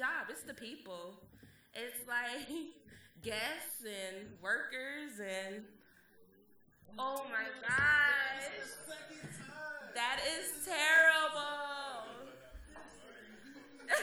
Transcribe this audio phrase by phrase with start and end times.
[0.00, 0.30] job.
[0.30, 1.20] It's the people.
[1.74, 2.48] It's like
[3.22, 5.62] guests and workers and
[6.98, 8.48] oh my gosh,
[9.94, 12.08] that is terrible.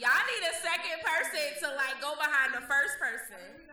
[0.00, 3.70] Y'all need a second person to like go behind the first person.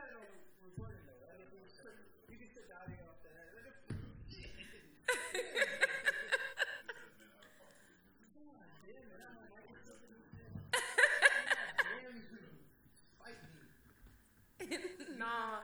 [15.38, 15.62] Nah,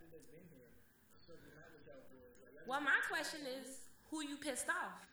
[0.00, 0.68] dude that's been here.
[1.24, 1.94] Serving out yeah.
[1.94, 2.36] y'all boys.
[2.42, 5.09] Like, Well, my question is, who you pissed off?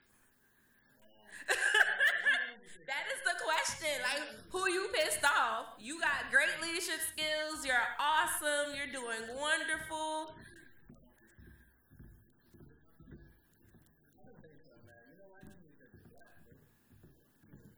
[2.87, 3.93] That is the question.
[4.03, 5.75] Like, who you pissed off?
[5.79, 7.65] You got great leadership skills.
[7.65, 8.75] You're awesome.
[8.75, 10.33] You're doing wonderful.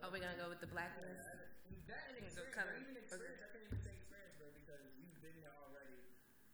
[0.01, 0.67] Are we gonna go with the?
[0.69, 2.73] That and Go experience, color.
[2.73, 2.81] bro.
[2.81, 6.01] Even experience, I can't even say experience, bro, because you've been there already,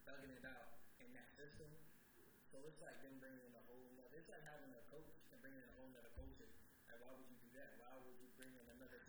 [0.08, 1.68] thugging it out in that system.
[2.52, 4.12] So it's like them bringing in a whole nother.
[4.16, 6.48] It's like having a coach and bringing in a whole nother culture.
[6.88, 7.76] Like, why would you do that?
[7.80, 9.00] Why would you bring in another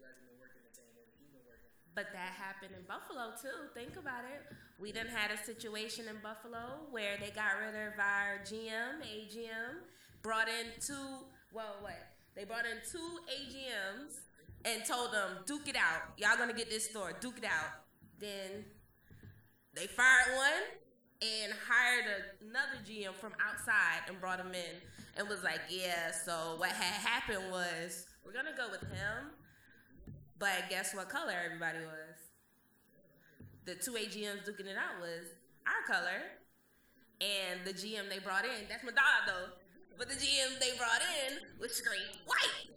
[0.00, 1.68] been working the same way you've been working?
[1.92, 3.68] But that happened in Buffalo too.
[3.76, 4.40] Think about it.
[4.80, 9.84] We done had a situation in Buffalo where they got rid of our GM, AGM,
[10.22, 11.28] brought in two.
[11.52, 12.00] Well, what?
[12.34, 14.20] They brought in two AGMs
[14.64, 16.16] and told them, "Duke it out.
[16.16, 17.12] Y'all gonna get this store.
[17.20, 17.84] Duke it out."
[18.18, 18.64] Then
[19.74, 20.62] they fired one
[21.22, 24.80] and hired another GM from outside and brought him in
[25.16, 29.32] and was like, "Yeah." So what had happened was we're gonna go with him.
[30.40, 32.16] But guess what color everybody was?
[33.68, 35.36] The two AGMs duking it out was
[35.68, 36.40] our color.
[37.20, 39.52] And the GM they brought in, that's my dog though.
[40.00, 42.72] But the GM they brought in was straight white.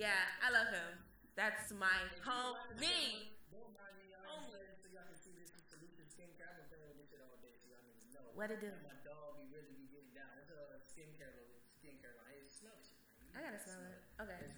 [0.00, 0.96] Yeah, I love him.
[1.36, 1.92] That's my
[2.24, 3.36] homie.
[8.32, 8.72] What it do?
[13.36, 14.00] I gotta smell it.
[14.22, 14.55] Okay.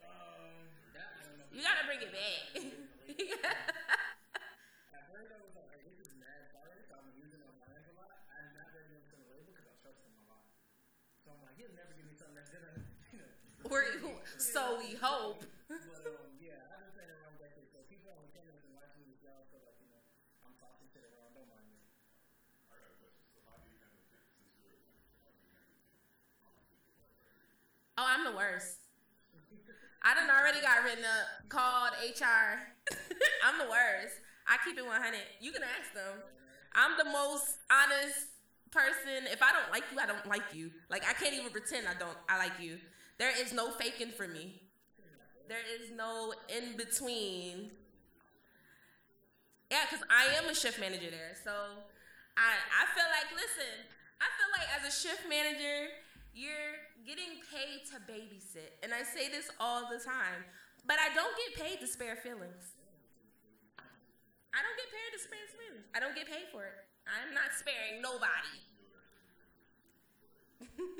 [0.00, 0.64] Um,
[0.96, 1.44] that I don't know.
[1.52, 2.48] You gotta bring it back.
[4.96, 7.94] I heard that was like, this is mad fire, so I'm using my mind a
[8.00, 8.24] lot.
[8.32, 10.48] I'm not very much on the label because I trust him a lot.
[11.24, 12.72] So I'm like, he'll never give me something that's gonna,
[13.12, 13.28] you know.
[13.68, 13.84] or
[14.40, 15.44] so we hope.
[15.68, 17.68] But um, yeah, I've been playing around with that shit.
[17.68, 20.00] So people on the cameras and watching these y'all feel like, you know,
[20.46, 21.36] I'm talking shit around.
[21.36, 21.76] Don't mind me.
[27.98, 28.76] Oh, I'm the worst.
[30.02, 32.60] I done already got written up, called HR.
[33.44, 34.14] I'm the worst.
[34.46, 35.18] I keep it 100.
[35.40, 36.22] You can ask them.
[36.72, 38.28] I'm the most honest
[38.70, 39.26] person.
[39.32, 40.70] If I don't like you, I don't like you.
[40.88, 42.16] Like I can't even pretend I don't.
[42.28, 42.78] I like you.
[43.18, 44.62] There is no faking for me.
[45.48, 47.72] There is no in between.
[49.70, 51.34] Yeah, because I am a shift manager there.
[51.42, 51.50] So
[52.36, 53.84] I I feel like listen,
[54.20, 55.90] I feel like as a shift manager,
[56.38, 58.78] you're getting paid to babysit.
[58.86, 60.46] And I say this all the time.
[60.86, 62.78] But I don't get paid to spare feelings.
[64.54, 65.86] I don't get paid to spare feelings.
[65.94, 66.74] I don't get paid for it.
[67.06, 68.58] I'm not sparing nobody.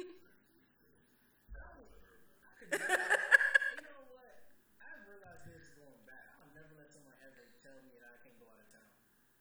[2.69, 4.31] you know what?
[4.79, 6.39] I realized this going back.
[6.39, 8.89] I'll never let someone ever tell me that I can't go out of town.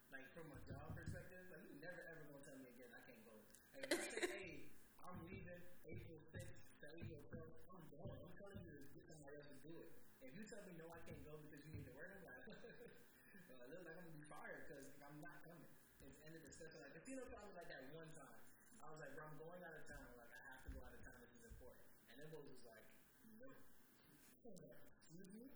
[0.09, 3.21] Like from a job perspective, like you never ever gonna tell me again I can't
[3.21, 3.37] go.
[3.75, 4.49] Like if I say, hey,
[5.03, 8.17] I'm leaving April 6th to April 12th, I'm done.
[8.23, 9.91] I'm telling you to get somebody else to do it.
[10.23, 12.37] If you tell me no, I can't go because you need to work, I'm like,
[12.47, 15.65] uh, look like I'm gonna be fired because I'm not coming.
[16.05, 16.53] It's the end of the.
[16.77, 17.17] Like, me
[17.57, 18.41] like that one time.
[18.81, 20.05] I was like, bro, I'm going out of town.
[20.13, 21.17] Like, I have to go out of town.
[21.17, 21.81] This is important.
[22.13, 22.85] And then was like,
[23.41, 23.49] no.
[24.45, 25.49] Like, excuse me?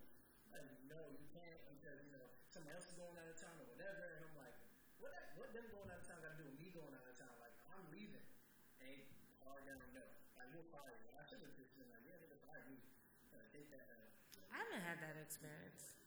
[0.49, 3.69] Like, no, you can't because, you know, someone else is going out of town or
[3.69, 4.17] whatever.
[4.17, 4.57] And I'm like,
[4.97, 7.13] what, what them going out of town got to do with me going out of
[7.13, 7.33] town?
[7.37, 8.25] Like, I'm leaving.
[9.61, 10.01] Down, no.
[10.33, 11.11] Like, we'll fire you.
[11.13, 12.17] I should have just been like, yeah,
[12.65, 12.81] me.
[13.29, 16.01] Uh, take that uh, I haven't had that experience.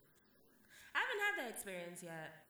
[0.91, 2.44] I haven't had that experience yet.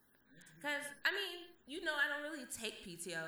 [0.64, 3.20] Because, I mean, you know, I don't really take PTO.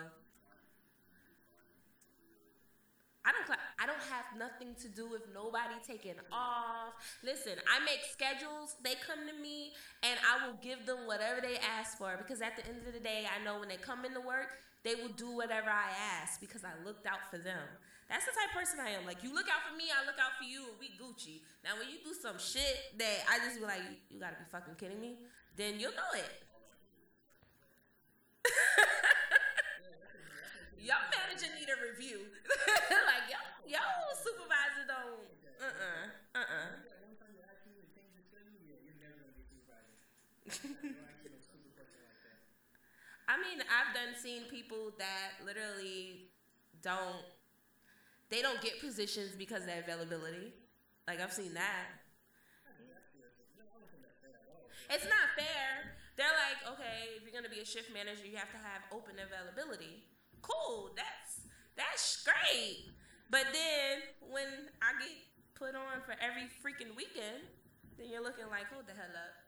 [3.28, 3.44] I don't.
[3.76, 6.96] I don't have nothing to do with nobody taking off.
[7.20, 8.80] Listen, I make schedules.
[8.80, 12.16] They come to me, and I will give them whatever they ask for.
[12.16, 14.94] Because at the end of the day, I know when they come into work, they
[14.94, 17.68] will do whatever I ask because I looked out for them.
[18.08, 19.04] That's the type of person I am.
[19.04, 21.44] Like you look out for me, I look out for you, and we Gucci.
[21.60, 24.80] Now when you do some shit that I just be like, you gotta be fucking
[24.80, 25.18] kidding me,
[25.58, 26.45] then you'll know it.
[30.78, 32.20] Y'all manager need a review.
[33.10, 35.26] like y'all, y'all supervisor don't.
[35.58, 36.70] Uh uh-uh, uh uh.
[40.46, 40.62] That.
[43.28, 46.28] I mean, I've done seen people that literally
[46.82, 47.24] don't.
[48.30, 50.52] They don't get positions because of their availability.
[51.06, 51.86] Like I've seen that.
[54.90, 55.95] It's not fair.
[56.16, 59.20] They're like, okay, if you're gonna be a shift manager, you have to have open
[59.20, 60.00] availability.
[60.40, 61.44] Cool, that's
[61.76, 62.88] that's great.
[63.28, 64.00] But then
[64.32, 65.12] when I get
[65.52, 67.44] put on for every freaking weekend,
[68.00, 69.44] then you're looking like, hold the hell up.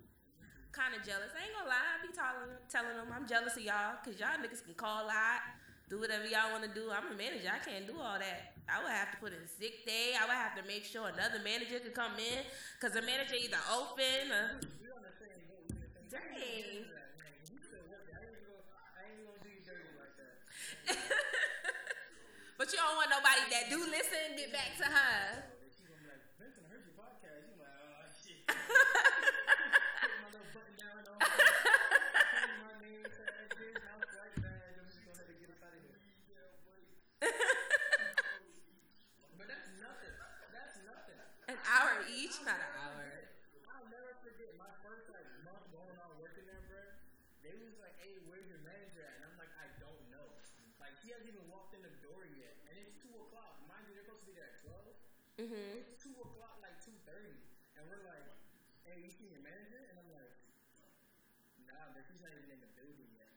[0.76, 1.32] Kind of jealous.
[1.32, 1.88] I ain't gonna lie.
[1.88, 5.40] I be telling telling them I'm jealous of y'all because y'all niggas can call out,
[5.88, 6.92] do whatever y'all want to do.
[6.92, 7.48] I'm a manager.
[7.48, 8.60] I can't do all that.
[8.68, 10.12] I would have to put in sick day.
[10.12, 12.44] I would have to make sure another manager could come in
[12.76, 14.60] because the manager either open or.
[16.08, 16.88] Dang.
[17.20, 18.16] Man, you still working.
[18.16, 18.64] I ain't even gonna,
[18.96, 20.40] I ain't gonna do you dirty like that.
[22.56, 25.44] but you don't want nobody that do listen get back to her.
[25.68, 27.44] So she gonna be like, Vincent, I heard your podcast.
[27.44, 28.40] You like, oh shit.
[28.48, 28.56] Put
[30.16, 31.20] my little button down on.
[31.20, 33.72] Change my name to Edwin.
[33.84, 34.80] Now it's like that.
[34.80, 36.00] I'm just gonna have to get up out of here.
[39.36, 40.14] But that's nothing.
[40.56, 41.20] That's nothing.
[41.52, 43.04] An hour each, not an hour.
[43.70, 46.80] I'll never forget my first like month going on working there, bro.
[47.42, 50.26] They was like, "Hey, where's your manager at?" And I'm like, "I don't know.
[50.78, 53.62] Like, he hasn't even walked in the door yet, and it's two o'clock.
[53.66, 54.94] Mind you, they're supposed to be there at 12
[55.38, 55.86] Mhm.
[55.86, 57.38] It's two o'clock, like two thirty,
[57.78, 58.26] and we're like,
[58.82, 60.34] "Hey, you see your manager?" And I'm like,
[61.62, 63.30] "Nah, but he's not even in the building yet."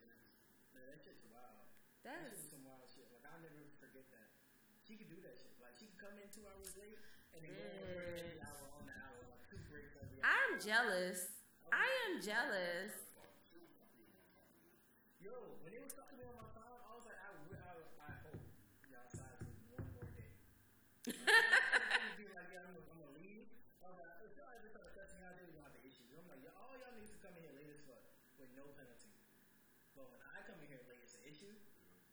[0.74, 1.62] Man, that shit's wild.
[2.02, 3.06] That That's was some wild shit.
[3.14, 4.34] Like I'll never forget that.
[4.82, 5.54] She could do that shit.
[5.62, 6.98] Like she could come in two hours late
[7.38, 8.18] and then go on work
[8.50, 10.34] hour on the hour, like two breaks every hour.
[10.34, 11.38] I'm jealous.
[11.70, 13.11] I am jealous.
[15.22, 17.78] Yo, when they was talking to me on my phone, I was like, I, I,
[18.02, 18.42] I hope
[18.90, 19.38] y'all size
[19.70, 20.34] one more day.
[21.06, 23.46] be like, yeah, I'm, gonna- leave.
[23.86, 26.10] I was like, if y'all ever test me out, they gonna have the issue.
[26.18, 28.02] I'm like, yeah, all y'all need to come in here late as fuck
[28.42, 29.14] with no penalty.
[29.94, 31.54] But when I come in here late, it's an issue.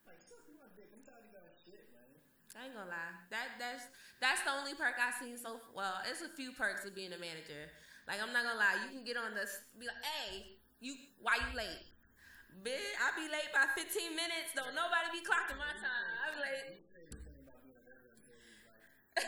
[0.04, 0.92] Like, suck my dick.
[0.92, 2.12] I'm tired of y'all shit, man.
[2.60, 3.14] I ain't gonna lie.
[3.32, 3.88] That that's
[4.20, 6.00] that's the only perk I've seen so well.
[6.04, 7.72] It's a few perks of being a manager.
[8.04, 11.36] Like I'm not gonna lie, you can get on this be like, hey, you why
[11.38, 11.84] you late?
[12.58, 14.50] Bitch, I be late by 15 minutes.
[14.50, 16.06] Don't nobody be clocking my time.
[16.18, 16.82] I be late.
[19.14, 19.22] A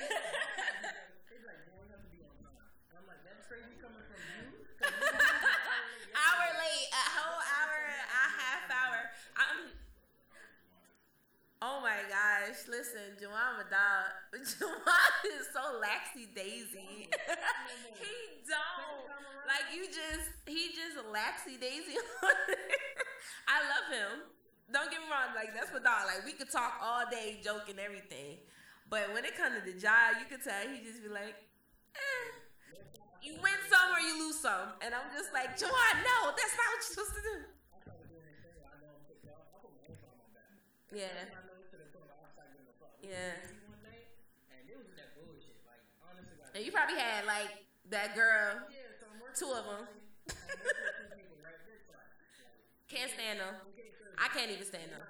[6.18, 8.98] hour late a whole hour, a half hour.
[9.36, 9.70] I'm.
[11.62, 12.66] Oh my gosh!
[12.66, 14.10] Listen, Juwan, my dog.
[14.42, 17.10] Juwan is so laxy daisy.
[18.00, 18.14] he
[18.48, 19.06] don't
[19.46, 19.86] like you.
[19.86, 21.94] Just he just laxy daisy.
[23.48, 24.10] I love him.
[24.72, 25.34] Don't get me wrong.
[25.34, 26.06] Like that's my dog.
[26.06, 28.38] Like we could talk all day, joke and everything.
[28.88, 31.34] But when it comes to the job, you could tell he just be like,
[31.94, 32.26] eh.
[33.22, 36.68] You win some or you lose some, and I'm just like, Juwan, no, that's not
[36.72, 37.36] what you're supposed to do.
[40.92, 41.06] Yeah.
[43.02, 43.32] Yeah.
[46.54, 47.48] And you probably had like
[47.90, 48.56] that girl,
[49.36, 49.86] two of them.
[52.90, 53.54] can't stand them.
[54.18, 55.06] I can't even stand them.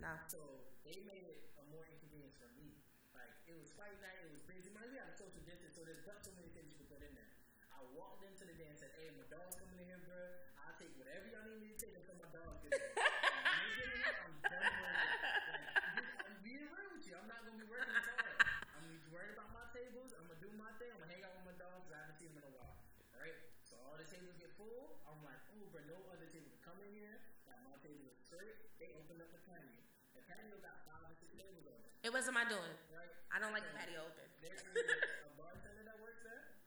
[0.00, 0.16] No.
[0.26, 0.40] So
[0.82, 2.74] they made it a more inconvenience for me.
[3.12, 4.72] Like it was fight night, it was crazy.
[4.72, 7.12] We had a social distance, so there's not so many things you can put in
[7.14, 7.32] there.
[7.70, 10.18] I walked into the dance and said, "Hey, my dog's coming in here, bro.
[10.58, 14.68] I'll take whatever y'all need me to take until my dog gets here." I'm done
[14.82, 15.16] working.
[15.48, 17.14] Like, I'm being real with you.
[17.14, 18.26] I'm not gonna be working at all.
[18.74, 20.12] I'm worried about my tables.
[20.18, 20.90] I'm gonna do my thing.
[20.92, 21.88] I'm gonna hang out with my dogs.
[21.94, 22.74] I haven't seen them in a while.
[23.16, 23.38] Right?
[23.86, 25.02] All the tables get full.
[25.08, 27.16] I'm like, oh, bro, no other table can come in here.
[27.48, 28.56] Like my table is straight.
[28.78, 29.82] They open up the patio.
[30.14, 32.10] The patio got five or six tables on it.
[32.12, 32.76] Wasn't my doing.
[32.92, 33.10] Right?
[33.32, 34.28] I don't like the patio open.
[34.44, 34.60] There's
[35.28, 36.60] a bartender that works there,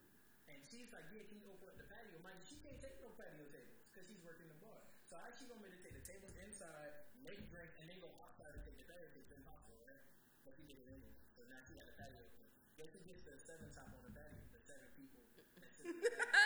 [0.50, 3.14] and she's like, "Yeah, can you open up the patio?" Mind she can't take no
[3.14, 4.82] patio tables because she's working the bar.
[5.06, 8.10] So I actually want me to take the tables inside, make drinks, and then go
[8.26, 9.30] outside and take the patio tables.
[9.30, 10.02] It's impossible, right?
[10.42, 11.14] But she did it anyway.
[11.38, 12.26] So now she got a patio.
[12.26, 12.46] open.
[12.76, 14.42] Guess who gets the seven top on the patio?
[14.50, 15.24] The seven people.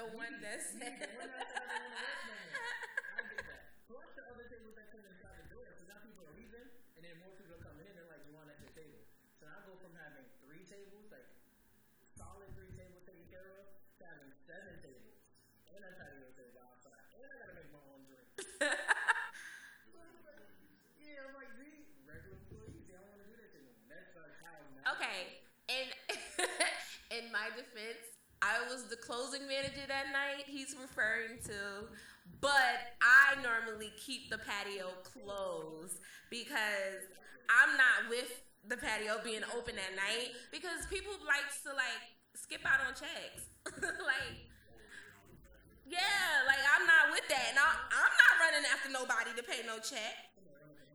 [0.00, 2.56] that sit at the one that said I don't wanna work no more.
[3.20, 3.84] I get that.
[3.84, 5.68] Plus the other tables that come inside the door.
[5.76, 7.92] So now people are leaving, and then more people are coming in.
[7.92, 9.04] They're like, "You want at your table?"
[9.36, 11.28] So now I go from having three tables, like
[12.16, 13.68] solid three tables taken care of,
[14.00, 15.20] to having seven tables,
[15.68, 18.24] and a patio table outside, and I gotta make my own drink.
[21.04, 23.76] yeah, I'm like, these regular employees, they don't want to do that anymore.
[23.84, 24.64] That's like how.
[24.96, 25.92] Okay, and
[27.20, 28.09] in my defense,
[28.42, 31.88] I was the closing manager that night he's referring to,
[32.40, 37.04] but I normally keep the patio closed because
[37.52, 38.32] I'm not with
[38.68, 42.00] the patio being open at night because people likes to like
[42.34, 43.44] skip out on checks.
[43.82, 44.40] like
[45.90, 47.50] yeah, like I'm not with that.
[47.50, 50.29] And I, I'm not running after nobody to pay no check.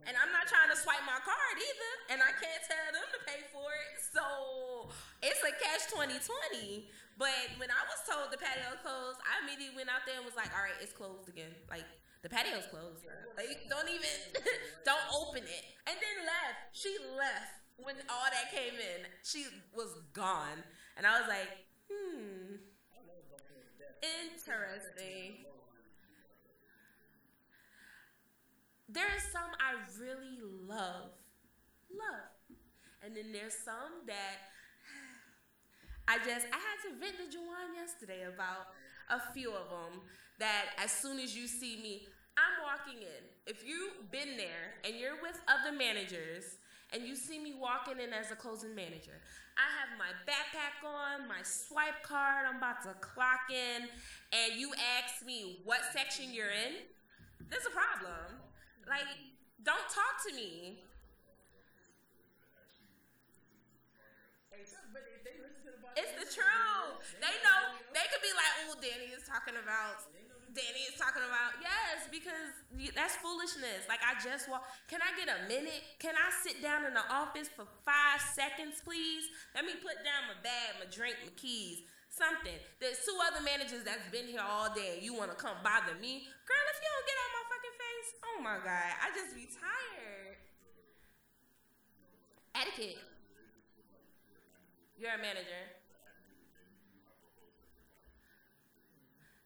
[0.05, 1.93] And I'm not trying to swipe my card either.
[2.13, 3.97] And I can't tell them to pay for it.
[3.99, 4.25] So
[5.25, 6.85] it's a catch 2020.
[7.17, 10.37] But when I was told the patio closed, I immediately went out there and was
[10.37, 11.51] like, all right, it's closed again.
[11.71, 11.87] Like,
[12.21, 13.07] the patio's closed.
[13.39, 14.13] Like, don't even,
[14.89, 15.63] don't open it.
[15.87, 16.75] And then left.
[16.75, 19.07] She left when all that came in.
[19.23, 20.59] She was gone.
[20.97, 21.49] And I was like,
[21.87, 22.59] hmm,
[24.03, 25.45] interesting.
[28.95, 31.11] There is some I really love,
[31.91, 32.31] love,
[33.03, 34.47] and then there's some that
[36.07, 38.71] I just I had to vent to Juwan yesterday about
[39.11, 39.99] a few of them.
[40.39, 42.07] That as soon as you see me,
[42.39, 43.23] I'm walking in.
[43.45, 46.55] If you've been there and you're with other managers
[46.93, 49.19] and you see me walking in as a closing manager,
[49.59, 53.89] I have my backpack on, my swipe card, I'm about to clock in,
[54.31, 56.87] and you ask me what section you're in,
[57.49, 58.44] there's a problem.
[58.87, 59.07] Like,
[59.63, 60.79] don't talk to me.
[64.51, 66.97] Hey, so, but if they listen to the podcast, It's the truth.
[67.19, 67.61] They know.
[67.93, 70.05] They could be like, "Oh, Danny is talking about."
[70.55, 72.47] Danny is talking about yes, because
[72.95, 73.83] that's foolishness.
[73.91, 74.63] Like I just walk.
[74.87, 75.83] Can I get a minute?
[75.99, 79.27] Can I sit down in the office for five seconds, please?
[79.51, 82.55] Let me put down my bag, my drink, my keys, something.
[82.79, 85.03] There's two other managers that's been here all day.
[85.03, 86.65] You want to come bother me, girl?
[86.71, 87.34] If you don't get out my fucking face,
[88.37, 90.37] oh my god, I just be tired.
[92.55, 92.97] Etiquette.
[94.97, 95.63] You're a manager.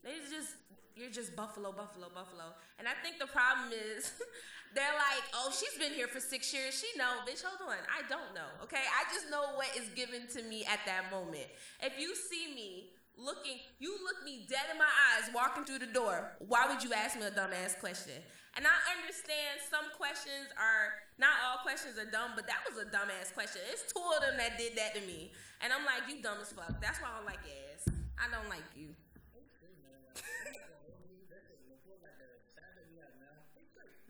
[0.04, 0.56] They just
[0.96, 2.52] you're just Buffalo, Buffalo, Buffalo.
[2.78, 4.12] And I think the problem is
[4.76, 6.76] they're like, oh, she's been here for six years.
[6.76, 7.80] She know, bitch, hold on.
[7.88, 8.52] I don't know.
[8.64, 8.84] Okay?
[8.84, 11.48] I just know what is given to me at that moment.
[11.82, 15.94] If you see me looking, you look me dead in my eyes walking through the
[15.94, 18.20] door, why would you ask me a dumbass question?
[18.60, 22.84] And I understand some questions are not all questions are dumb, but that was a
[22.92, 23.64] dumbass question.
[23.72, 25.32] It's two of them that did that to me.
[25.64, 26.76] And I'm like, you dumb as fuck.
[26.84, 27.88] That's why I don't like ass.
[28.20, 28.92] I don't like you.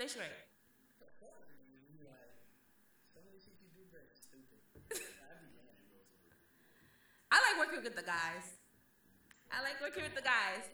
[0.02, 0.34] They straight.
[7.30, 8.58] I like working with the guys.
[9.54, 10.66] I like working with the guys.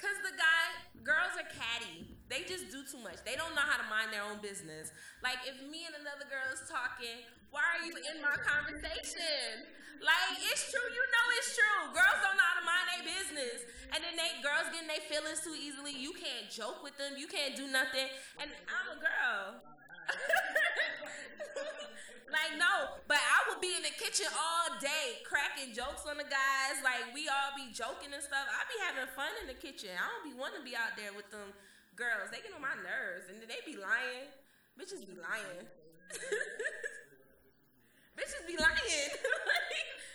[0.00, 2.13] Cause the guy, girls are catty.
[2.32, 3.20] They just do too much.
[3.28, 4.88] They don't know how to mind their own business.
[5.20, 9.68] Like if me and another girl is talking, why are you in my conversation?
[10.00, 11.92] Like it's true, you know it's true.
[11.92, 13.64] Girls don't know how to mind their business,
[13.94, 15.92] and then they girls getting their feelings too easily.
[15.94, 17.14] You can't joke with them.
[17.16, 18.08] You can't do nothing.
[18.40, 19.62] And I'm a girl.
[22.36, 26.28] like no, but I would be in the kitchen all day cracking jokes on the
[26.28, 26.76] guys.
[26.84, 28.44] Like we all be joking and stuff.
[28.44, 29.94] I be having fun in the kitchen.
[29.94, 31.54] I don't be wanting to be out there with them
[31.94, 32.26] girls.
[32.30, 34.26] They get on my nerves, and they be lying.
[34.74, 35.70] Bitches be lying.
[38.18, 38.74] Bitches be lying.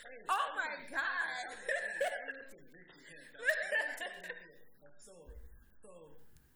[0.04, 1.46] like, oh my god.
[5.00, 5.12] so,
[5.80, 5.88] so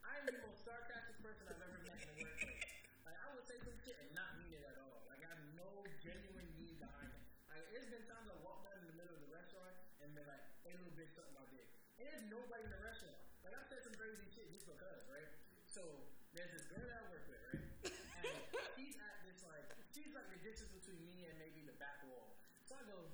[0.04, 2.64] I'm the most sarcastic person I've ever met in the workplace.
[3.08, 5.04] Like I would say some shit and not mean it at all.
[5.08, 7.20] Like I have no genuine need behind it.
[7.48, 9.72] Like there's been times I walk down in the middle of the restaurant
[10.04, 11.64] and been like, "Hey, little bitch, something my dick,"
[11.96, 13.16] and there's nobody in the restaurant.
[13.44, 15.28] Like I said some crazy shit just because, right?
[15.74, 15.82] So
[16.30, 17.66] there's this girl that I work with, right?
[17.82, 18.30] And
[18.78, 22.38] she's at this like she's like the distance between me and maybe the back wall.
[22.62, 23.10] So I go,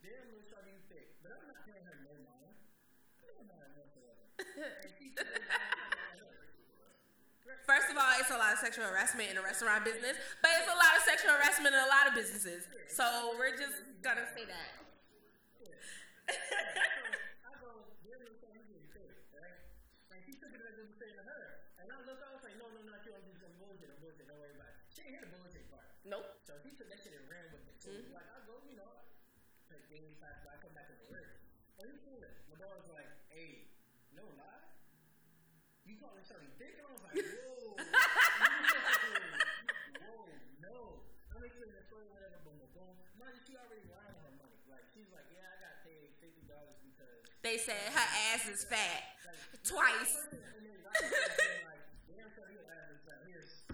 [0.00, 1.20] damn little shawty you thick.
[1.20, 2.56] But I'm not paying her no mind.
[3.28, 3.68] And
[7.68, 10.72] First of all, it's a lot of sexual harassment in the restaurant business, but it's
[10.72, 12.64] a lot of sexual harassment in a lot of businesses.
[12.88, 14.72] So we're just gonna say that.
[16.32, 19.52] I go, damn little shawty you getting thick, right?
[20.16, 21.68] And she took it as I'm saying to her.
[21.76, 23.12] And I looked, I was like, no, no, not you.
[23.12, 23.92] I'm just some bullshit.
[23.92, 24.24] I'm bullshit.
[24.28, 24.76] Don't worry about it.
[24.92, 25.88] She didn't hear the bullshit part.
[26.08, 26.24] Nope.
[26.44, 27.76] So he took that shit and ran with it.
[27.80, 28.12] So Mhm.
[28.16, 28.88] like I go, you know,
[29.98, 31.42] like daily class, I come back work.
[31.82, 32.22] You cool?
[32.22, 33.66] My boss like, hey,
[34.14, 34.62] no lie.
[35.82, 36.78] You something thick?
[36.78, 37.74] And I was like, whoa,
[40.06, 40.22] whoa,
[40.62, 41.02] no.
[41.34, 41.82] I mean, you in the
[42.14, 42.94] whatever, boom, boom, boom.
[43.18, 44.54] Mind you, she already lying on her money.
[44.70, 48.62] Like she's like, yeah, I got paid fifty dollars because They said her ass is
[48.70, 50.14] fat like twice.
[50.30, 51.10] like,
[51.66, 53.26] like, damn, son, your ass is fat.
[53.26, 53.66] Here's.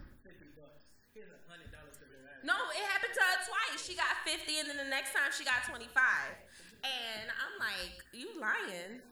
[1.12, 2.42] Here's hundred dollars for your ass.
[2.42, 3.03] No, it happened.
[3.84, 5.92] She got 50 and then the next time she got 25.
[5.92, 9.04] And I'm like, you lying.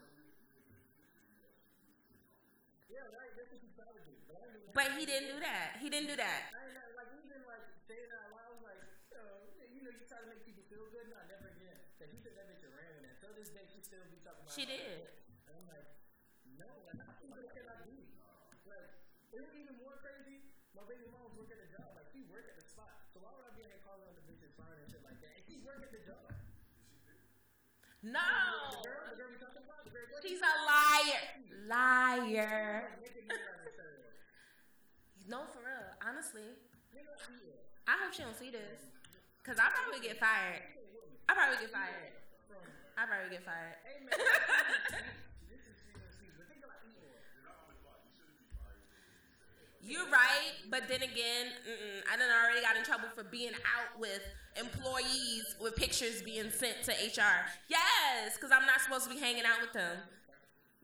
[2.89, 3.29] Yeah, right.
[3.37, 4.17] That's what she tried to do.
[4.25, 5.77] But I knew But he didn't do that.
[5.77, 6.57] He didn't do that.
[6.57, 8.81] I ain't like, like even like saying out I was like,
[9.13, 11.77] uh, you know, you try to make people feel good, not never again.
[12.01, 13.13] Cause he took that bitch and ran with.
[13.21, 14.57] Till this day, she still be talking about.
[14.57, 15.05] She did.
[15.49, 15.85] And I'm like,
[16.57, 17.93] no, like, how what can I do?
[18.65, 18.89] Like,
[19.37, 20.52] it's even more crazy.
[20.73, 21.93] My baby mom's work at the job.
[21.93, 22.93] Like, she work at the spot.
[23.13, 25.21] So why would I be in there calling on the bitches fine and shit like
[25.21, 25.33] that?
[25.37, 26.33] And she work at the job.
[28.03, 28.19] No.
[28.81, 31.23] The girl, the girl we talking about, the girl working He's a liar.
[31.69, 32.99] Liar.
[32.99, 34.17] making me out of her.
[35.29, 35.87] No, for real.
[36.03, 36.51] Honestly,
[37.87, 38.91] I hope she don't see this.
[39.47, 40.63] Cause I probably get fired.
[41.27, 42.11] I probably get fired.
[42.99, 43.79] I probably get fired.
[43.87, 44.15] Hey man,
[45.47, 47.03] this is season six, but think about eating.
[49.83, 51.51] You're right, but then again,
[52.07, 54.23] I done already got in trouble for being out with
[54.55, 57.43] employees with pictures being sent to HR.
[57.67, 59.99] Yes, because I'm not supposed to be hanging out with them.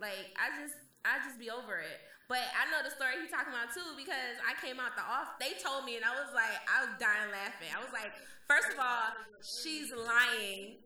[0.01, 0.75] Like I just,
[1.07, 2.03] I just be over it.
[2.27, 5.39] But I know the story he talking about too because I came out the off.
[5.39, 7.71] They told me, and I was like, I was dying laughing.
[7.71, 8.11] I was like,
[8.51, 10.77] first of all, she's lying.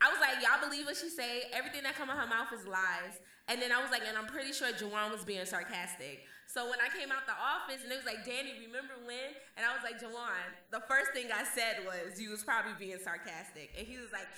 [0.00, 1.50] I was like, y'all believe what she say?
[1.52, 3.20] Everything that come out her mouth is lies.
[3.48, 6.24] And then I was like, and I'm pretty sure Jawan was being sarcastic.
[6.46, 9.34] So when I came out the office and it was like, Danny, remember when?
[9.56, 12.98] And I was like, Jawan, the first thing I said was, you was probably being
[13.02, 13.72] sarcastic.
[13.76, 14.28] And he was like,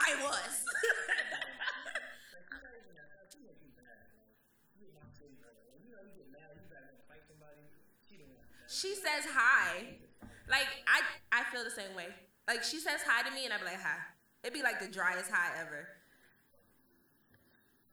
[0.00, 0.54] I was.
[8.84, 9.96] She says hi.
[10.50, 11.00] Like, I,
[11.30, 12.08] I feel the same way.
[12.46, 13.96] Like, she says hi to me and I be like, hi.
[14.44, 15.88] It'd be like the driest high ever.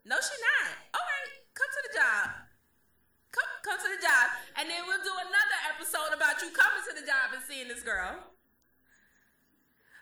[0.03, 0.75] No, she not.
[0.91, 2.27] All right, come to the job.
[3.31, 4.25] Come, come to the job,
[4.59, 7.79] and then we'll do another episode about you coming to the job and seeing this
[7.79, 8.19] girl.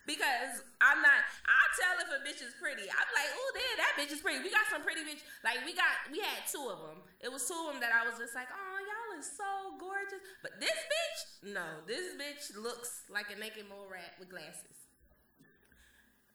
[0.10, 2.90] Because I'm not, I'll tell if a bitch is pretty.
[2.90, 4.42] I'm like, oh, there, that bitch is pretty.
[4.42, 5.22] We got some pretty bitch.
[5.46, 7.06] Like we got, we had two of them.
[7.22, 10.26] It was two of them that I was just like, oh, y'all is so gorgeous.
[10.42, 14.79] But this bitch, no, this bitch looks like a naked mole rat with glasses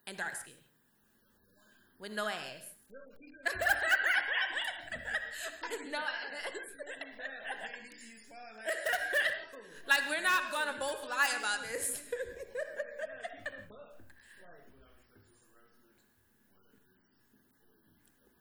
[0.07, 0.55] and dark skin
[1.99, 2.35] with no ass.
[5.91, 6.05] no ass.
[9.89, 12.03] like we're not gonna both lie about this.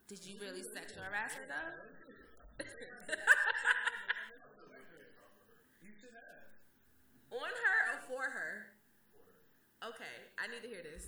[0.10, 2.66] Did you really sexual harass her though?
[5.82, 7.32] You should have.
[7.32, 8.68] On her or for her?
[9.84, 11.08] Okay, I need to hear this.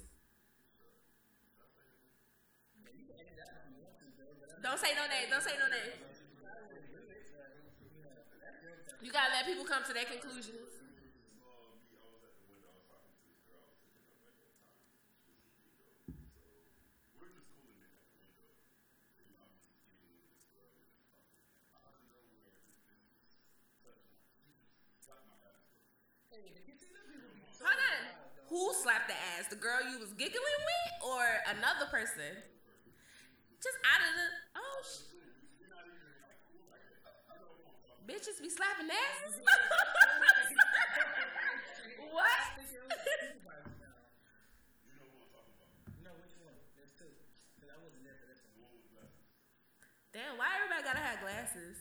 [4.65, 5.30] Don't say no name.
[5.30, 5.93] Don't say no name.
[8.99, 10.58] You gotta let people come to their conclusions.
[27.62, 28.01] Hold on.
[28.49, 29.45] Who slapped the ass?
[29.51, 31.21] The girl you was giggling with, or
[31.54, 32.41] another person?
[33.62, 34.44] Just out of the
[38.06, 39.41] Bitches be slapping asses.
[42.13, 42.56] what?
[50.13, 51.76] Damn, why everybody gotta have glasses?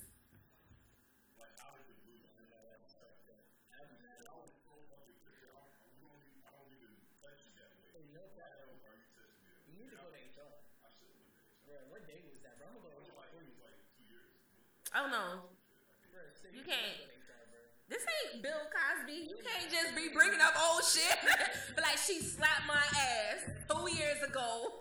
[9.71, 10.51] You need to go to HR.
[11.85, 12.57] Bro, what day was that?
[12.57, 13.29] Bro, I'm gonna go to HR.
[14.97, 15.25] Oh no,
[16.13, 16.97] Bro, so you need to can't.
[16.97, 17.61] go to HR, bro.
[17.93, 19.29] This ain't Bill Cosby.
[19.29, 21.19] You can't just be bringing up old shit.
[21.77, 24.81] Be like she slapped my ass two years ago.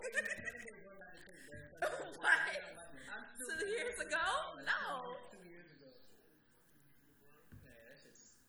[2.20, 2.40] what?
[3.44, 4.24] Two years ago?
[4.64, 5.20] No.
[5.30, 5.90] Two years ago.
[7.60, 8.40] Man, that's just.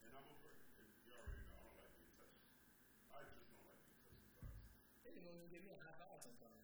[5.03, 6.63] They didn't even give me a high five sometimes.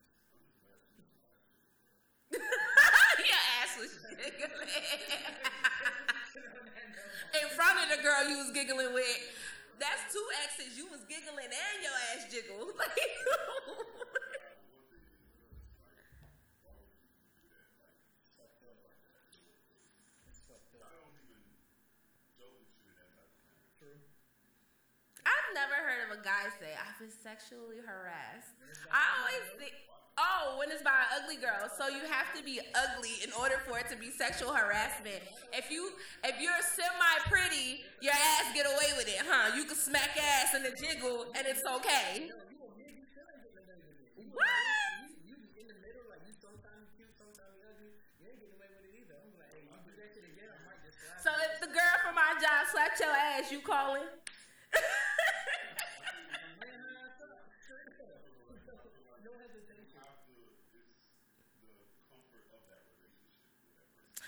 [2.31, 4.71] Your ass was giggling.
[7.31, 7.47] In
[8.01, 9.21] girl you was giggling with.
[9.79, 10.77] That's two exes.
[10.77, 12.73] You was giggling and your ass jiggled.
[25.21, 28.57] I've never heard of a guy say I've been sexually harassed.
[28.89, 29.73] I always think,
[30.17, 33.55] oh, when it's by an ugly girl, so you have to be ugly in order
[33.67, 35.21] for it to be sexual harassment.
[35.53, 35.91] If you
[36.23, 39.55] if you're semi pretty, your ass get away with it, huh?
[39.55, 42.29] You can smack ass in the jiggle and it's okay.
[44.33, 44.71] What?
[51.21, 54.01] So if the girl from my job slapped your ass, you calling?
[54.01, 54.81] you.
[56.57, 57.45] Man, my ass up.
[57.61, 58.25] Straight up.
[59.21, 60.01] No hesitation.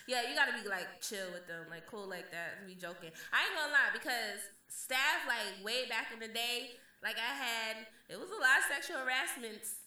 [0.07, 3.11] Yeah, you gotta be like chill with them, like cool like that, be joking.
[3.31, 7.87] I ain't gonna lie because staff like way back in the day, like I had,
[8.11, 9.79] it was a lot of sexual harassments.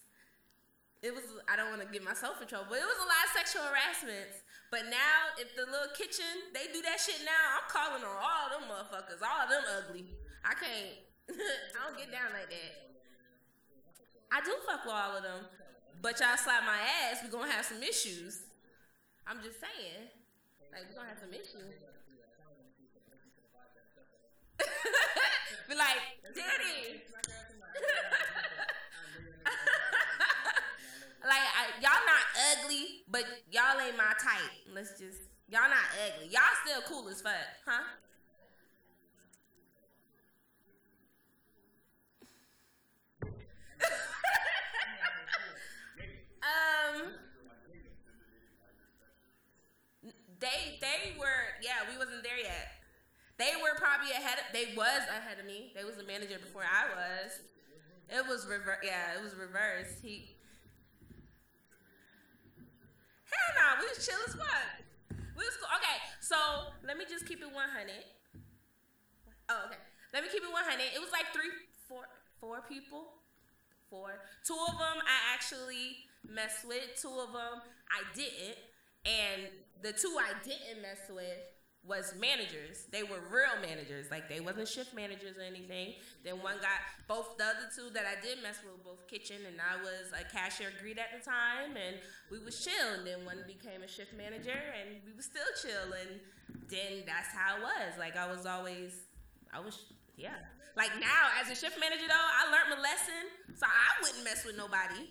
[1.05, 3.21] It was I don't want to get myself in trouble, but it was a lot
[3.29, 4.41] of sexual harassments.
[4.73, 8.49] But now, if the little kitchen they do that shit now, I'm calling on all
[8.49, 10.17] them motherfuckers, all of them ugly.
[10.41, 10.97] I can't.
[11.77, 12.73] I don't get down like that.
[14.33, 15.45] I do fuck with all of them,
[16.01, 18.46] but y'all slap my ass, we gonna have some issues.
[19.29, 20.07] I'm just saying.
[20.71, 21.75] Like, we're gonna have some issues.
[25.67, 25.99] Be like,
[26.33, 27.01] Daddy.
[31.27, 32.23] like, I, y'all not
[32.55, 34.49] ugly, but y'all ain't my type.
[34.73, 36.29] Let's just, y'all not ugly.
[36.31, 37.33] Y'all still cool as fuck,
[37.65, 37.83] huh?
[46.43, 47.11] um,
[50.39, 51.25] they they were
[51.77, 52.73] yeah we wasn't there yet.
[53.37, 54.41] They were probably ahead.
[54.41, 55.69] Of, they was ahead of me.
[55.77, 57.45] They was the manager before I was.
[58.09, 58.81] It was reverse.
[58.81, 60.01] Yeah, it was reverse.
[60.01, 60.33] He.
[63.29, 64.81] Hell no, we was chill as fuck.
[65.37, 65.69] We was cool.
[65.77, 68.01] Okay, so let me just keep it one hundred.
[69.49, 69.77] Oh, okay.
[70.13, 70.89] Let me keep it one hundred.
[70.95, 71.53] It was like three,
[71.85, 72.09] four,
[72.41, 73.21] four people.
[73.89, 74.19] Four.
[74.43, 76.97] Two of them I actually messed with.
[76.99, 77.61] Two of them
[77.93, 78.57] I didn't.
[79.05, 81.37] And the two I didn't mess with
[81.87, 82.85] was managers.
[82.91, 84.11] They were real managers.
[84.11, 85.95] Like they wasn't shift managers or anything.
[86.23, 89.55] Then one got both the other two that I did mess with both kitchen and
[89.57, 91.95] I was a cashier greet at the time and
[92.29, 92.99] we was chill.
[92.99, 96.19] And then one became a shift manager and we was still chill and
[96.67, 97.95] then that's how it was.
[97.97, 99.07] Like I was always
[99.55, 100.43] I was yeah.
[100.75, 103.23] Like now as a shift manager though, I learned my lesson.
[103.55, 105.07] So I wouldn't mess with nobody.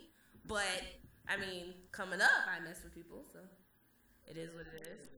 [0.46, 0.84] But
[1.26, 3.40] I mean, coming up I mess with people, so
[4.28, 5.15] it is what it is.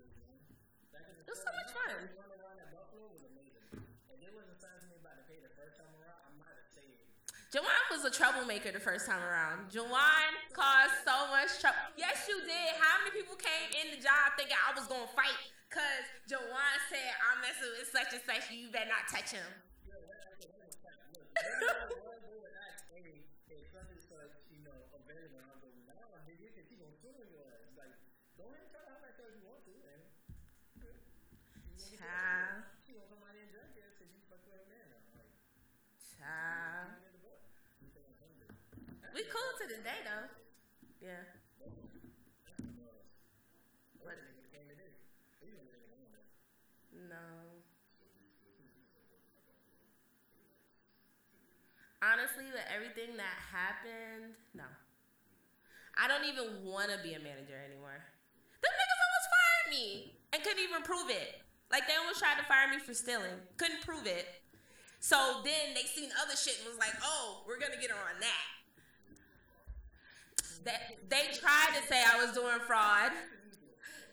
[1.28, 2.08] It was so much fun.
[2.16, 3.68] One around at Buffalo was amazing.
[4.08, 6.64] If they wasn't signing me about to pay the first time around, I might have
[6.72, 7.04] stayed.
[7.52, 9.68] Jawan was a troublemaker the first time around.
[9.68, 11.84] Jawan caused so much trouble.
[12.00, 12.80] Yes, you did.
[12.80, 15.36] How many people came in the job thinking I was gonna fight?
[15.68, 18.48] Cause Jawan said I'm messing with such and such.
[18.48, 19.44] You better not touch him.
[19.84, 20.96] Yeah, that actually that was fat.
[21.12, 21.44] Look, they
[22.08, 25.44] would they would ask, hey, hey, such and such, you know, available.
[25.44, 27.68] And I'll go, nah, nigga, because he gonna sue your ass.
[27.76, 27.92] Like,
[28.40, 30.00] go ahead and try to have that cause you want to, man.
[31.98, 32.62] Child.
[32.86, 34.86] She gonna come out there and drag your ass because you fuck with her man
[34.86, 35.02] now.
[35.18, 35.34] Like,
[35.98, 36.94] Child.
[36.94, 37.42] you in the book.
[37.82, 38.50] You think I'm hungry.
[39.18, 40.28] We cool to this day though.
[41.00, 41.24] Yeah.
[47.08, 47.24] No.
[52.04, 54.68] Honestly, with everything that happened, no.
[55.96, 57.96] I don't even want to be a manager anymore.
[58.60, 61.40] Them niggas almost fired me and couldn't even prove it.
[61.72, 64.28] Like they almost tried to fire me for stealing, couldn't prove it.
[65.00, 68.20] So then they seen other shit and was like, "Oh, we're gonna get her on
[68.20, 68.57] that."
[70.64, 73.12] That they tried to say I was doing fraud.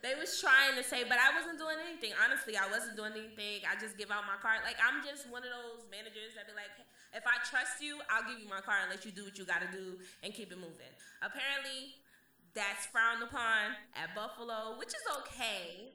[0.06, 2.14] They was trying to say, but I wasn't doing anything.
[2.22, 3.66] Honestly, I wasn't doing anything.
[3.66, 4.62] I just give out my card.
[4.62, 6.70] Like I'm just one of those managers that be like,
[7.16, 9.50] if I trust you, I'll give you my card and let you do what you
[9.50, 10.94] got to do and keep it moving.
[11.26, 11.98] Apparently,
[12.54, 15.92] that's frowned upon at Buffalo, which is okay.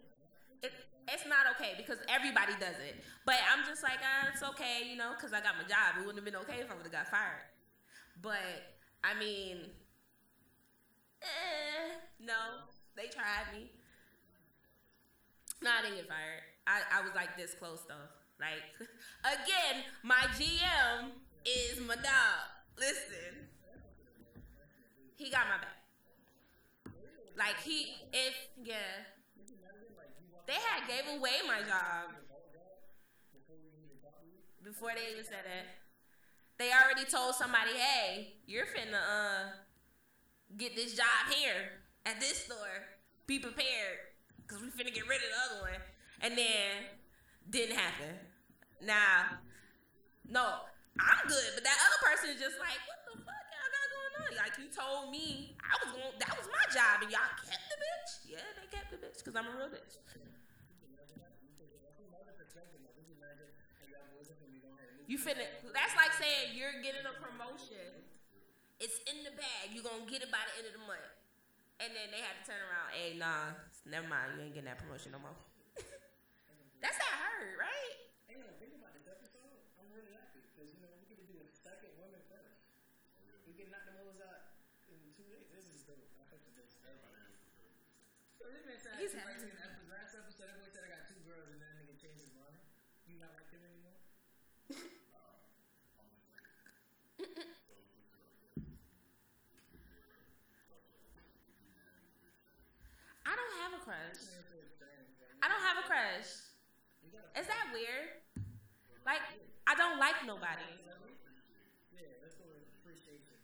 [0.62, 0.72] It,
[1.08, 2.98] it's not okay because everybody does it.
[3.24, 5.96] But I'm just like, ah, it's okay, you know, because I got my job.
[5.96, 7.48] It wouldn't have been okay if I would have got fired.
[8.20, 9.72] But I mean,
[11.22, 13.70] eh, no, they tried me.
[15.62, 16.42] No, I didn't get fired.
[16.66, 18.08] I, I was like this close though.
[18.40, 18.64] Like
[19.24, 21.10] again, my GM
[21.44, 22.48] is my dog.
[22.78, 23.48] Listen,
[25.16, 25.76] he got my back.
[27.36, 29.04] Like he, if yeah,
[30.46, 32.12] they had gave away my job
[34.62, 35.66] before they even said it.
[36.58, 39.59] They already told somebody, "Hey, you're finna uh
[40.56, 42.86] get this job here at this store.
[43.26, 44.10] Be prepared."
[44.50, 45.80] because we finna get rid of the other one.
[46.26, 46.90] And then
[47.46, 48.18] didn't happen.
[48.82, 49.38] Now,
[50.26, 50.66] no,
[50.98, 54.14] I'm good, but that other person is just like, what the fuck y'all got going
[54.26, 54.30] on?
[54.34, 57.78] Like you told me I was going, that was my job, and y'all kept the
[57.78, 58.10] bitch.
[58.26, 60.02] Yeah, they kept the bitch because I'm a real bitch.
[65.06, 65.42] You finna.
[65.74, 68.06] That's like saying you're getting a promotion.
[68.80, 69.76] It's in the bag.
[69.76, 71.04] You're gonna get it by the end of the month.
[71.80, 72.88] And then they had to turn around.
[72.92, 73.52] Hey, nah,
[73.88, 74.36] never mind.
[74.36, 75.36] You ain't getting that promotion no more.
[76.84, 77.92] That's that hurt, right?
[78.28, 79.64] Hey, yo, think about this episode.
[79.80, 82.68] I'm really happy because you know we get to do a second women first.
[83.48, 84.56] We can knock them hoes out
[84.92, 85.48] in two days.
[85.52, 86.00] This is dope.
[86.20, 86.76] I hope that this.
[88.40, 89.40] So this man said He's happy.
[89.40, 90.48] in the last episode.
[90.48, 92.56] That boy said I got two girls, and then nigga changed his mind.
[93.04, 94.00] You not like them anymore?
[103.26, 104.22] I don't have a crush.
[105.42, 106.30] I don't have a crush.
[107.36, 108.20] Is that weird?
[109.06, 109.22] Like,
[109.66, 110.64] I don't like nobody.
[111.92, 112.48] Yeah, that's what
[112.80, 113.36] appreciation.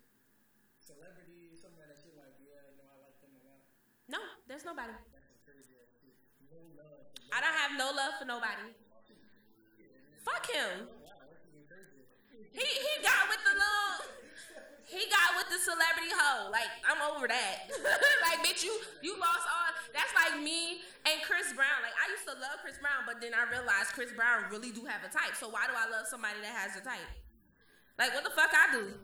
[0.80, 2.16] Celebrity, something like that shit.
[2.16, 3.60] Like, yeah, no, I like them a lot.
[4.08, 4.96] No, there's nobody.
[5.12, 6.16] That's a crazy ass shit.
[6.48, 7.12] No love.
[7.12, 8.72] For I don't have no love for nobody.
[10.24, 10.88] Fuck him.
[11.04, 12.08] wow, that's even crazy.
[12.56, 13.55] He he got with the.
[14.96, 16.48] He got with the celebrity hoe.
[16.48, 17.68] Like I'm over that.
[18.24, 18.72] like bitch, you
[19.04, 19.76] you lost all.
[19.92, 21.85] That's like me and Chris Brown.
[21.85, 24.88] Like I used to love Chris Brown, but then I realized Chris Brown really do
[24.88, 25.37] have a type.
[25.37, 27.04] So why do I love somebody that has a type?
[28.00, 28.96] Like what the fuck I do?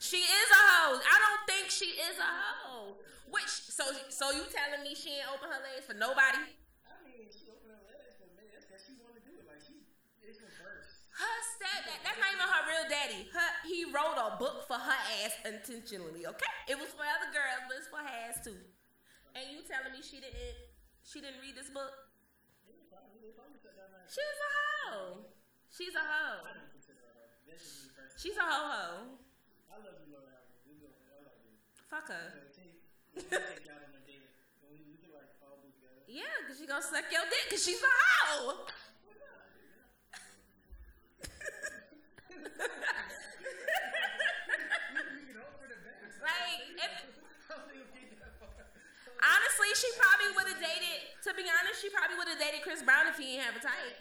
[0.00, 0.96] She is a hoe.
[0.96, 2.96] I don't think she is a hoe.
[3.28, 6.40] Which so so you telling me she ain't open her legs for nobody?
[6.88, 9.44] I mean, she opened her legs, but man, that's that she wanted to do it.
[9.44, 9.84] Like she,
[10.24, 11.09] it's her first.
[11.20, 13.28] Her stepdad, that's not even her real daddy.
[13.28, 16.54] Her, he wrote a book for her ass intentionally, okay?
[16.64, 18.56] It was for other girls, but it's for her ass too.
[19.36, 20.56] And you telling me she didn't
[21.04, 21.92] she didn't read this book?
[24.08, 24.50] She's a
[24.90, 25.28] hoe.
[25.70, 26.48] She's a hoe.
[28.16, 29.20] She's a hoe hoe.
[31.90, 32.32] Fuck her.
[36.10, 38.66] Yeah, cause she gonna suck your dick cause she's a hoe.
[39.06, 39.70] We can hope for the
[41.30, 42.29] best.
[46.20, 46.92] Like, if,
[49.20, 51.12] honestly, she probably would have dated.
[51.24, 53.60] To be honest, she probably would have dated Chris Brown if he didn't have a
[53.60, 53.96] type.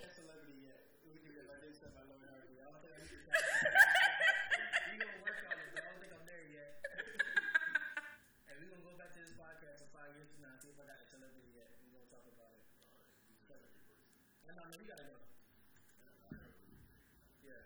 [17.45, 17.63] Yeah,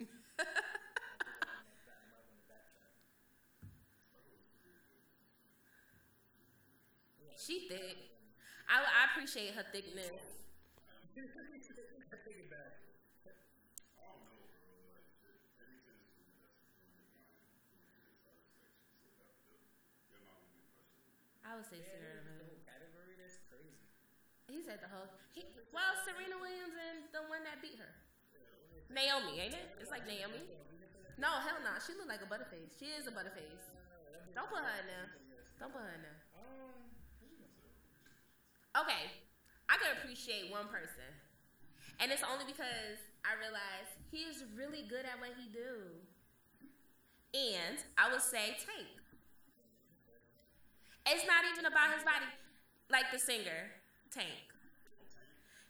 [7.36, 7.96] She thick.
[8.68, 10.10] I, I appreciate her thickness.
[11.18, 12.72] I take it back.
[21.48, 22.68] I would say Yeah, Serena the Williams.
[22.68, 23.80] category, that's crazy.
[24.52, 25.08] He said the whole.
[25.32, 27.92] He, well, Serena Williams and the one that beat her,
[28.92, 29.72] Naomi, ain't it?
[29.80, 30.44] It's like Naomi.
[31.16, 31.72] No, hell no.
[31.82, 32.76] She look like a butterface.
[32.78, 33.64] She is a butterface.
[34.36, 35.08] Don't put her in there.
[35.58, 36.20] Don't put her in there.
[38.76, 39.10] Okay,
[39.68, 41.08] I can appreciate one person,
[41.98, 45.98] and it's only because I realize he is really good at what he do.
[47.34, 48.97] And I would say Tank.
[51.08, 52.28] It's not even about his body,
[52.92, 53.72] like the singer
[54.12, 54.48] Tank.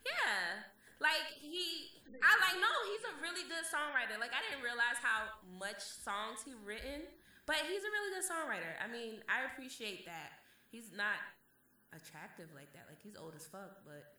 [0.06, 0.66] Yeah,
[0.98, 1.94] like he.
[2.08, 4.16] I like no, he's a really good songwriter.
[4.16, 7.04] Like I didn't realize how much songs he written,
[7.44, 8.72] but he's a really good songwriter.
[8.80, 10.40] I mean, I appreciate that.
[10.72, 11.20] He's not
[11.92, 12.88] attractive like that.
[12.88, 14.18] Like he's old as fuck, but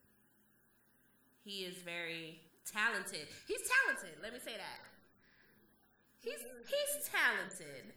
[1.43, 3.27] he is very talented.
[3.47, 4.21] He's talented.
[4.21, 4.79] Let me say that.
[6.19, 7.95] He's he's talented.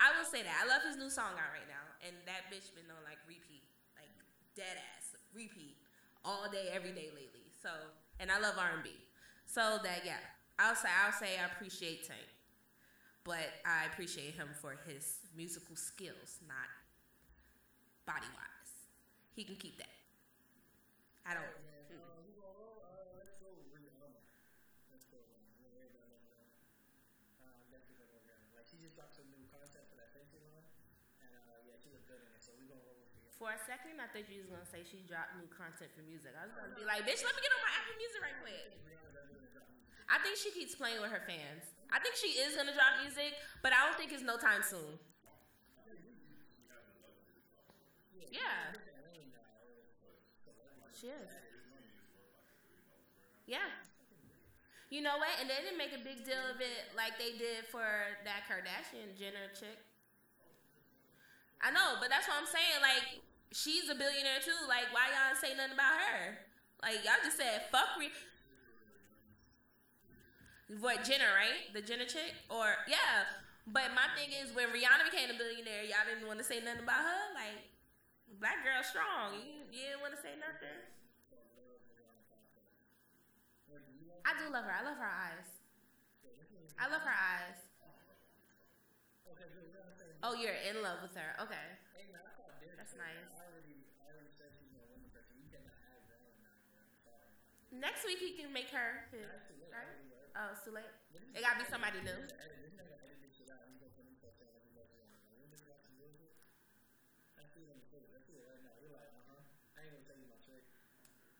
[0.00, 0.56] I will say that.
[0.56, 3.64] I love his new song out right now, and that bitch been on like repeat,
[3.96, 4.10] like
[4.56, 5.76] dead ass repeat
[6.24, 7.46] all day, every day lately.
[7.62, 7.70] So,
[8.18, 8.90] and I love R and B.
[9.46, 10.20] So that yeah,
[10.58, 12.28] I'll say I'll say I appreciate Tank,
[13.24, 16.68] but I appreciate him for his musical skills, not
[18.06, 18.72] body wise.
[19.34, 19.92] He can keep that.
[21.26, 21.46] I don't.
[21.64, 22.82] man, uh, who gonna roll?
[22.82, 24.20] Uh, let's go with Rihanna.
[24.90, 25.20] Let's go.
[25.30, 25.38] Man.
[25.46, 28.50] I'm gonna wear that on, uh, uh, definitely gonna wear Rihanna.
[28.56, 30.66] Like she just dropped some new content for that Fenty line,
[31.22, 32.42] and uh, yeah, she looked good in it.
[32.42, 33.29] So we gonna roll with Rihanna.
[33.40, 36.36] For a second, I thought you was gonna say she dropped new content for music.
[36.36, 38.68] I was gonna be like, bitch, let me get on my Apple Music right quick.
[40.12, 41.72] I think she keeps playing with her fans.
[41.88, 43.32] I think she is gonna drop music,
[43.64, 45.00] but I don't think it's no time soon.
[48.28, 48.76] Yeah,
[50.92, 51.32] she is.
[53.48, 53.72] Yeah.
[54.92, 55.32] You know what?
[55.40, 57.88] And they didn't make a big deal of it like they did for
[58.28, 59.80] that Kardashian Jenner chick.
[61.64, 62.84] I know, but that's what I'm saying.
[62.84, 64.56] Like, she's a billionaire too.
[64.68, 66.38] Like, why y'all say nothing about her?
[66.82, 67.96] Like, y'all just said fuck.
[67.98, 68.10] Re-
[70.78, 71.66] what Jenner, right?
[71.74, 73.26] The Jenner chick, or yeah.
[73.66, 76.82] But my thing is, when Rihanna became a billionaire, y'all didn't want to say nothing
[76.82, 77.22] about her.
[77.36, 77.70] Like,
[78.40, 79.36] black girl strong.
[79.38, 80.78] You, you didn't want to say nothing.
[84.24, 84.72] I do love her.
[84.72, 85.46] I love her eyes.
[86.78, 87.56] I love her eyes.
[90.22, 91.32] Oh, you're in love with her.
[91.42, 91.64] Okay,
[91.96, 93.28] Hey, man, I thought Derek that's nice.
[97.68, 99.28] Next week he can make her his.
[99.68, 99.84] Right?
[100.32, 100.88] Oh, it's too late.
[101.36, 102.16] It gotta be somebody new.
[102.24, 103.60] This nigga edit this shit out.
[103.68, 105.12] He's gonna put himself saying everybody on.
[105.12, 106.32] Like, when this got some music,
[107.36, 108.08] I see it on the photo.
[108.16, 108.72] I see it right now.
[108.80, 109.44] You're like, uh huh.
[109.76, 110.64] I ain't gonna tell you my trick.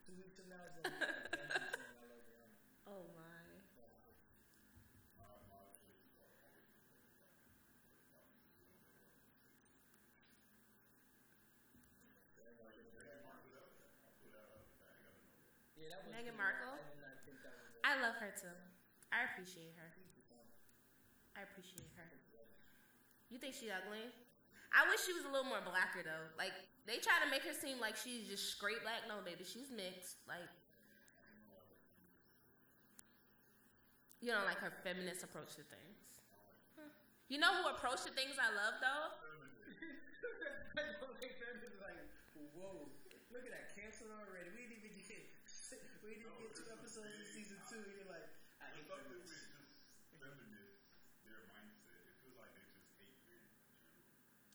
[0.04, 2.60] Two weeks from now, it's gonna be like, that's me saying I love Rihanna.
[2.84, 3.40] Oh my.
[15.80, 16.36] Yeah, Meghan.
[16.36, 16.76] Markle?
[16.76, 18.52] I did not think that was I love her too.
[19.10, 19.90] I appreciate her.
[21.34, 22.08] I appreciate her.
[23.30, 24.10] You think she ugly?
[24.70, 26.26] I wish she was a little more blacker though.
[26.38, 26.54] Like
[26.86, 29.06] they try to make her seem like she's just straight black.
[29.06, 30.22] No, baby, she's mixed.
[30.26, 30.46] Like
[34.20, 36.20] you don't like her feminist approach to things.
[36.76, 36.92] Hmm.
[37.32, 39.16] You know who approach to things I love though?
[41.80, 41.98] like,
[42.52, 42.84] whoa,
[43.32, 44.52] look at that, cancel already.
[44.52, 45.24] We didn't even get,
[46.04, 46.30] we didn't
[47.00, 47.80] get in season two.
[47.80, 48.28] You're like,
[48.60, 49.50] I hate feminists.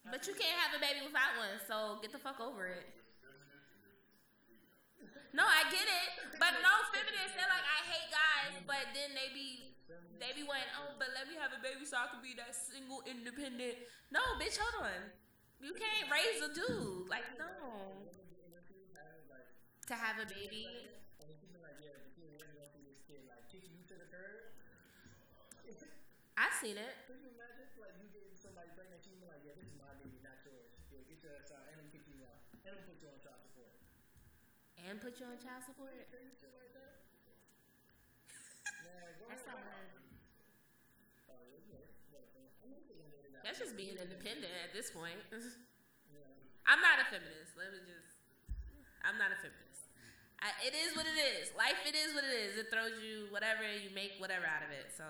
[0.05, 2.85] But you can't have a baby without one, so get the fuck over it.
[5.33, 7.35] No, I get it, but no feminists.
[7.35, 9.75] They're like, I hate guys, but then they be,
[10.21, 12.55] they be went, oh, but let me have a baby so I can be that
[12.55, 13.75] single, independent.
[14.13, 15.11] No, bitch, hold on.
[15.59, 17.11] You can't raise a dude.
[17.11, 17.51] Like, no.
[19.91, 20.65] To have a baby,
[21.21, 23.85] And then people like, yeah, the kid really gonna see this kid like kick you
[23.85, 24.55] to the curb.
[26.35, 26.91] I've seen it.
[27.07, 30.19] Could you imagine like you getting somebody pregnant, you like, yeah, this is my baby,
[30.19, 30.67] not yours.
[30.91, 33.15] Yeah, get your ass out and then kick you out, and then put you on
[33.23, 33.71] child support.
[34.83, 35.95] And put you on child support.
[36.11, 37.07] Shit like that.
[38.83, 39.63] Man, go That's not.
[41.31, 41.39] Oh,
[41.71, 42.51] yeah, yeah, whatever.
[42.59, 43.43] I mean, we can get it out.
[43.47, 45.23] That's just being independent at this point.
[46.67, 47.55] I'm not a feminist.
[47.55, 48.19] Let me just.
[49.07, 49.87] I'm not a feminist.
[50.43, 51.55] I, it is what it is.
[51.55, 52.59] Life, it is what it is.
[52.59, 54.91] It throws you whatever, you make whatever out of it.
[54.91, 55.07] So.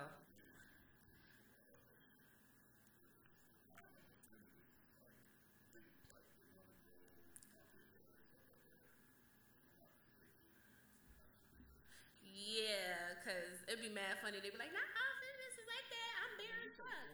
[12.56, 14.40] Yeah, because it'd be mad funny.
[14.40, 14.80] They'd be like, nah,
[15.20, 16.14] feminists is like that.
[16.24, 17.12] I'm bare as fuck.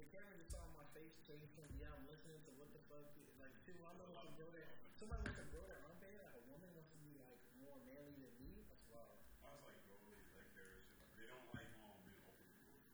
[0.00, 3.04] The camera saw my face changed yeah, I'm listening to what the fuck
[3.36, 4.64] like too I know some girl that
[4.96, 7.76] somebody with a girl that I'm paying, like a woman wants to be like more
[7.84, 9.20] manly than me, that's wild.
[9.44, 10.80] I was like, bro, they like their shit.
[10.96, 12.88] Like, they don't like um being open to doors.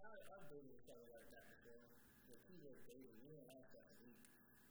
[0.00, 1.84] I I've dated each like that before.
[2.32, 4.16] The two were dating, we didn't last that week.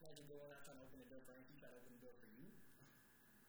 [0.02, 1.94] Like you going out trying to open the door for him, she tried to open
[1.94, 2.50] the door for you.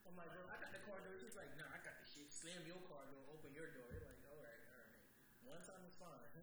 [0.06, 1.14] I'm like, bro, I got the car door.
[1.18, 2.30] She's like, nah, I got the shit.
[2.32, 3.90] Slam your car door, open your door.
[3.92, 4.94] You're like, all right, all right.
[5.44, 6.22] One time is fine.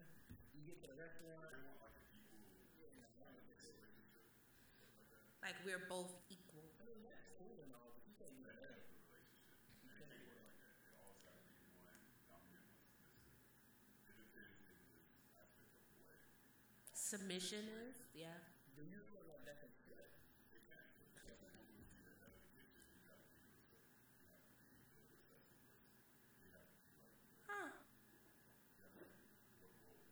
[0.54, 1.42] You get to the restaurant.
[1.42, 2.46] Like the people who
[3.74, 4.24] relationship,
[4.72, 5.24] stuff like that.
[5.42, 6.72] Like we're both equal.
[6.80, 8.54] I mean, that's cool and all, but you can't do that.
[8.56, 9.20] The relationship.
[9.68, 10.74] And it can't work like that.
[10.88, 12.00] It always got to be one
[12.30, 12.64] dominant,
[13.84, 14.48] one submissive.
[14.48, 16.22] It depends in the aspect of the way.
[16.96, 18.38] Submission is, yeah.
[18.78, 20.08] Do you feel like that's a threat?
[20.54, 20.80] It can.
[21.26, 24.00] But some people who see that out of the kitchen, you got to be respectful.
[24.22, 25.54] You have to be the respectful person.
[26.42, 27.10] You have to be like,
[27.46, 27.70] Huh.
[28.74, 29.30] you have to like
[29.62, 30.02] what role.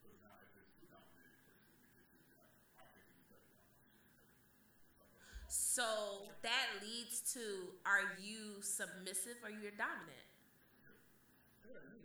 [0.00, 2.48] So now if it's the dominated person in the kitchen, I,
[2.80, 4.72] I think it's better than my shit.
[4.88, 7.40] It's like a So that leads to
[7.86, 10.28] are you submissive or you're dominant?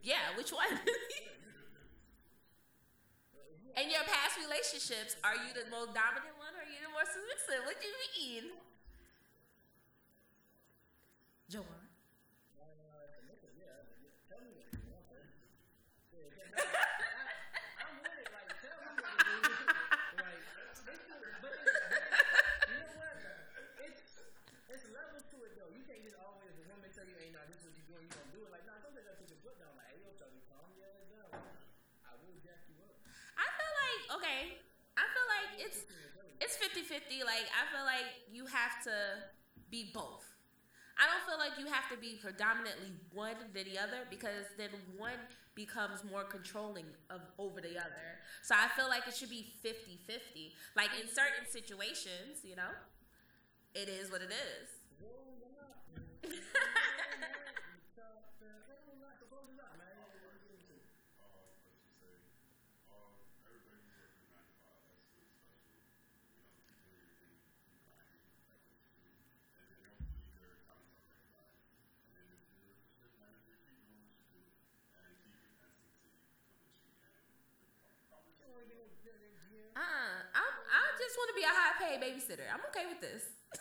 [0.04, 0.68] Yeah, which one?
[3.78, 7.06] In your past relationships, are you the most dominant one or are you the more
[7.06, 7.62] submissive?
[7.64, 8.44] What do you mean?
[11.50, 11.66] Joanne.
[12.58, 13.86] Uh, submissive, yeah.
[14.30, 15.28] Tell me what you want, man.
[16.14, 18.30] Yeah, yeah, I- I'm with it.
[18.34, 19.58] Like, tell me what to do.
[20.20, 20.42] Like,
[20.86, 21.74] this is, but it's,
[22.68, 23.16] you know what?
[23.86, 24.02] It's,
[24.70, 25.72] it's levels to it, though.
[25.72, 28.04] You can't just always, the woman tell you, hey, nah, this is what you're doing,
[28.10, 28.52] you gonna do it.
[28.54, 29.74] Like, nah, don't let that put your foot down.
[29.78, 31.32] Like, hey, yo, Charlie, calm your ass down.
[32.08, 32.96] I will jack you up.
[33.38, 34.42] I feel like okay.
[34.98, 35.80] I feel like it's
[36.42, 37.24] it's 50-50.
[37.26, 38.96] Like I feel like you have to
[39.70, 40.24] be both.
[41.00, 44.70] I don't feel like you have to be predominantly one than the other because then
[44.98, 45.20] one
[45.56, 48.08] becomes more controlling of over the other.
[48.44, 50.54] So I feel like it should be 50-50.
[50.76, 52.74] Like in certain situations, you know,
[53.74, 54.68] it is what it is.
[55.00, 55.86] Roll up.
[56.24, 56.40] You
[57.96, 58.58] tough, man.
[58.68, 59.18] Roll up.
[59.20, 59.94] Suppose it's not, man.
[60.00, 60.78] What you gonna do?
[61.20, 62.14] uh, let's just say,
[62.90, 65.84] uh, everybody who's working a nine to five, that's good special.
[66.24, 67.38] You know, keep doing your thing,
[67.68, 69.06] keep grinding, like what you do,
[69.60, 71.62] and then hopefully their talents are recognized.
[72.06, 74.42] And then if you're a shift manager, keep doing what you do,
[74.96, 76.22] and keep advancing until you
[76.88, 78.96] become a chief and probably You wanna get a-
[79.74, 79.84] get a GM?
[79.84, 82.48] Uh, I I just want to be a high paid babysitter.
[82.52, 83.24] I'm okay with this.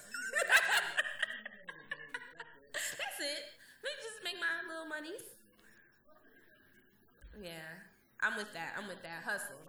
[2.73, 3.43] That's it.
[3.83, 5.23] Let me just make my little monies.
[7.41, 7.69] Yeah,
[8.25, 8.75] I'm with that.
[8.79, 9.61] I'm with that hustle.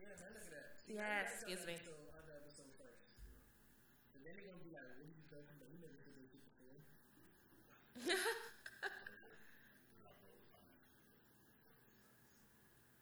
[0.00, 0.66] Yeah, excuse look at that.
[0.80, 1.74] See, Yes, I like excuse that me.
[1.76, 3.04] episode, other episode first.
[4.16, 5.68] And then they're gonna be like, what are you talking about?
[5.68, 6.80] We never said this shit before.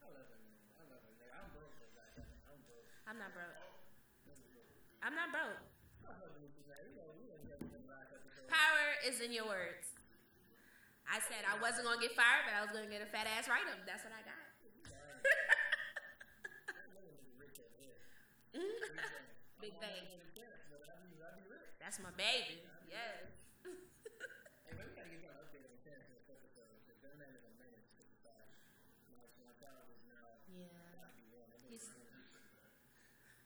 [0.02, 0.58] I love it, man.
[0.78, 1.30] I love it, man.
[1.38, 1.90] I'm broke, man.
[1.94, 2.97] goddamn it.
[3.08, 3.56] I'm not broke.
[5.00, 5.56] I'm not broke.
[8.48, 9.96] Power is in your words.
[11.08, 13.48] I said I wasn't gonna get fired, but I was gonna get a fat ass
[13.48, 13.80] write up.
[13.88, 14.36] That's what I got.
[14.36, 14.44] Here.
[18.58, 19.60] Mm-hmm.
[19.60, 20.18] Big rich.
[21.78, 22.58] That's my baby.
[22.90, 23.28] Yes.
[24.66, 27.14] Hey, man, we gotta get you an update on Terrence in this episode, because that
[27.20, 28.56] man is a menace to society.
[29.14, 30.68] My, my child is now Yeah.
[30.96, 31.48] gotta be one.
[31.54, 32.06] That He's- nigga-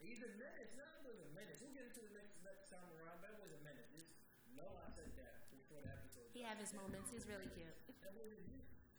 [0.03, 0.74] He's a menace.
[0.74, 1.62] That was a menace.
[1.62, 3.22] We'll get into it next, next time around.
[3.22, 3.86] That was a menace.
[3.94, 4.11] Just
[4.59, 6.26] know I said that before the episode.
[6.34, 7.14] He have his moments.
[7.14, 7.70] He's really cute.
[8.03, 8.34] That was.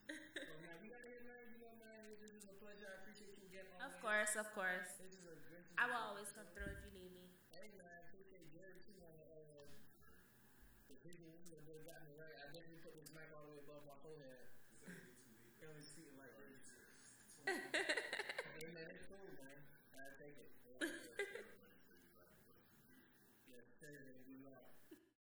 [0.07, 1.43] So, man, we got here, man.
[1.51, 2.87] You know, man, this is a pleasure.
[2.87, 3.67] I appreciate you again.
[3.83, 4.95] Of course, of course.
[4.99, 7.27] This is a is I will always come through if you need me.
[7.51, 9.67] Hey, man, appreciate Gary too on uh,
[10.87, 11.35] the vision.
[11.43, 12.35] You know, they me right.
[12.39, 14.39] I definitely put this mic all the way above my forehead.
[15.59, 16.63] Can't see it like this.
[17.43, 19.59] hey, man, it's cool, man.
[19.95, 20.62] I take it.